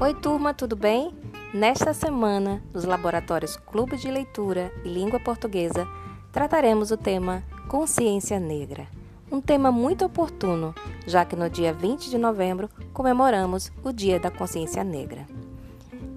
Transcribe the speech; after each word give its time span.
Oi, 0.00 0.12
turma, 0.12 0.52
tudo 0.52 0.74
bem? 0.74 1.14
Nesta 1.54 1.94
semana, 1.94 2.60
nos 2.74 2.84
laboratórios 2.84 3.56
Clube 3.56 3.96
de 3.96 4.10
Leitura 4.10 4.72
e 4.84 4.88
Língua 4.88 5.20
Portuguesa, 5.20 5.86
trataremos 6.32 6.90
o 6.90 6.96
tema 6.96 7.44
Consciência 7.68 8.40
Negra. 8.40 8.88
Um 9.30 9.40
tema 9.40 9.70
muito 9.70 10.04
oportuno, 10.04 10.74
já 11.06 11.24
que 11.24 11.36
no 11.36 11.48
dia 11.48 11.72
20 11.72 12.10
de 12.10 12.18
novembro 12.18 12.68
comemoramos 12.92 13.70
o 13.84 13.92
Dia 13.92 14.18
da 14.18 14.32
Consciência 14.32 14.82
Negra. 14.82 15.28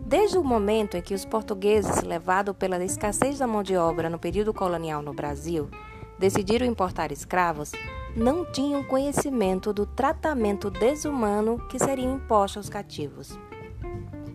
Desde 0.08 0.40
o 0.40 0.44
momento 0.44 0.98
em 0.98 1.02
que 1.02 1.14
os 1.14 1.24
portugueses, 1.24 2.02
levados 2.02 2.56
pela 2.58 2.84
escassez 2.84 3.38
da 3.38 3.46
mão 3.46 3.62
de 3.62 3.78
obra 3.78 4.10
no 4.10 4.18
período 4.18 4.56
colonial 4.56 5.04
no 5.04 5.14
Brasil, 5.14 5.70
decidiram 6.18 6.66
importar 6.66 7.12
escravos, 7.12 7.72
não 8.16 8.44
tinham 8.44 8.84
conhecimento 8.84 9.72
do 9.72 9.86
tratamento 9.86 10.72
desumano 10.72 11.60
que 11.70 11.78
seria 11.78 12.06
imposto 12.06 12.58
aos 12.58 12.70
cativos. 12.70 13.38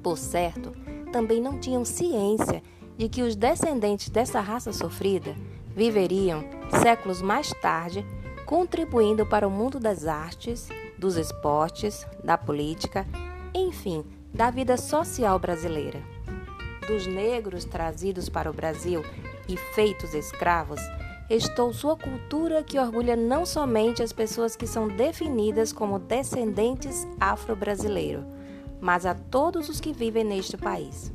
Por 0.03 0.19
certo, 0.19 0.73
também 1.13 1.41
não 1.41 1.59
tinham 1.59 1.85
ciência 1.85 2.63
de 2.97 3.09
que 3.09 3.23
os 3.23 3.37
descendentes 3.37 4.09
dessa 4.09 4.41
raça 4.41 4.73
sofrida 4.73 5.35
viveriam, 5.75 6.45
séculos 6.83 7.23
mais 7.23 7.51
tarde, 7.61 8.05
contribuindo 8.45 9.25
para 9.25 9.47
o 9.47 9.51
mundo 9.51 9.79
das 9.79 10.07
artes, 10.07 10.69
dos 10.99 11.17
esportes, 11.17 12.07
da 12.23 12.37
política, 12.37 13.07
enfim, 13.55 14.05
da 14.35 14.51
vida 14.51 14.77
social 14.77 15.39
brasileira. 15.39 16.03
Dos 16.87 17.07
negros 17.07 17.65
trazidos 17.65 18.29
para 18.29 18.51
o 18.51 18.53
Brasil 18.53 19.05
e 19.49 19.57
feitos 19.57 20.15
escravos, 20.15 20.81
restou 21.29 21.73
sua 21.73 21.97
cultura 21.97 22.63
que 22.63 22.79
orgulha 22.79 23.17
não 23.17 23.47
somente 23.47 24.03
as 24.03 24.13
pessoas 24.13 24.57
que 24.57 24.67
são 24.67 24.89
definidas 24.89 25.73
como 25.73 25.99
descendentes 25.99 27.07
afro-brasileiros, 27.21 28.25
mas 28.83 29.07
a 29.07 29.15
todos 29.15 29.69
os 29.69 29.81
que 29.81 29.93
vivem 29.93 30.25
neste 30.25 30.57
país. 30.57 31.13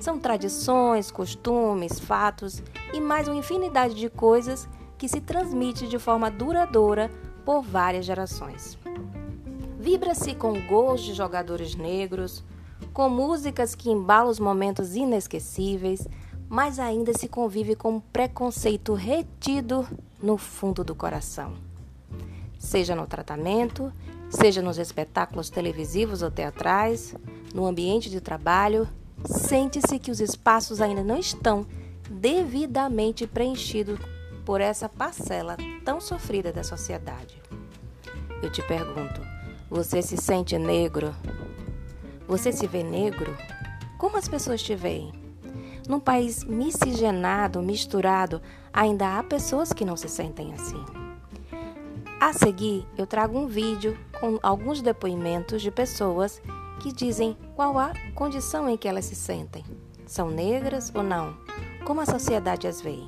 São 0.00 0.18
tradições, 0.18 1.10
costumes, 1.10 2.00
fatos 2.00 2.62
e 2.94 3.00
mais 3.00 3.28
uma 3.28 3.36
infinidade 3.36 3.94
de 3.94 4.08
coisas 4.08 4.66
que 4.96 5.06
se 5.06 5.20
transmite 5.20 5.86
de 5.86 5.98
forma 5.98 6.30
duradoura 6.30 7.10
por 7.44 7.60
várias 7.60 8.06
gerações. 8.06 8.78
Vibra-se 9.78 10.34
com 10.34 10.58
gols 10.66 11.02
de 11.02 11.12
jogadores 11.12 11.74
negros, 11.74 12.42
com 12.94 13.10
músicas 13.10 13.74
que 13.74 13.90
embalam 13.90 14.30
os 14.30 14.40
momentos 14.40 14.96
inesquecíveis, 14.96 16.08
mas 16.48 16.78
ainda 16.78 17.12
se 17.12 17.28
convive 17.28 17.76
com 17.76 17.96
um 17.96 18.00
preconceito 18.00 18.94
retido 18.94 19.86
no 20.22 20.38
fundo 20.38 20.82
do 20.82 20.94
coração. 20.94 21.52
Seja 22.58 22.94
no 22.94 23.06
tratamento, 23.06 23.92
seja 24.32 24.62
nos 24.62 24.78
espetáculos 24.78 25.50
televisivos 25.50 26.22
ou 26.22 26.30
teatrais, 26.30 27.14
no 27.54 27.66
ambiente 27.66 28.08
de 28.08 28.20
trabalho, 28.20 28.88
sente-se 29.24 29.98
que 29.98 30.10
os 30.10 30.20
espaços 30.20 30.80
ainda 30.80 31.04
não 31.04 31.18
estão 31.18 31.66
devidamente 32.10 33.26
preenchidos 33.26 33.98
por 34.44 34.60
essa 34.60 34.88
parcela 34.88 35.56
tão 35.84 36.00
sofrida 36.00 36.52
da 36.52 36.64
sociedade. 36.64 37.40
Eu 38.42 38.50
te 38.50 38.62
pergunto, 38.62 39.20
você 39.70 40.02
se 40.02 40.16
sente 40.16 40.58
negro? 40.58 41.14
Você 42.26 42.50
se 42.52 42.66
vê 42.66 42.82
negro? 42.82 43.36
Como 43.98 44.16
as 44.16 44.28
pessoas 44.28 44.62
te 44.62 44.74
veem? 44.74 45.12
Num 45.86 46.00
país 46.00 46.42
miscigenado, 46.44 47.62
misturado, 47.62 48.40
ainda 48.72 49.18
há 49.18 49.22
pessoas 49.22 49.72
que 49.72 49.84
não 49.84 49.96
se 49.96 50.08
sentem 50.08 50.54
assim. 50.54 51.01
A 52.22 52.32
seguir, 52.32 52.86
eu 52.96 53.04
trago 53.04 53.36
um 53.36 53.48
vídeo 53.48 53.98
com 54.20 54.38
alguns 54.44 54.80
depoimentos 54.80 55.60
de 55.60 55.72
pessoas 55.72 56.40
que 56.78 56.92
dizem 56.92 57.36
qual 57.56 57.76
a 57.76 57.92
condição 58.14 58.68
em 58.68 58.76
que 58.76 58.86
elas 58.86 59.06
se 59.06 59.16
sentem. 59.16 59.64
São 60.06 60.30
negras 60.30 60.92
ou 60.94 61.02
não? 61.02 61.36
Como 61.84 62.00
a 62.00 62.06
sociedade 62.06 62.68
as 62.68 62.80
vê? 62.80 63.00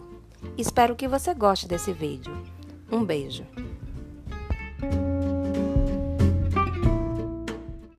Espero 0.58 0.96
que 0.96 1.06
você 1.06 1.32
goste 1.32 1.68
desse 1.68 1.92
vídeo. 1.92 2.36
Um 2.90 3.04
beijo. 3.04 3.46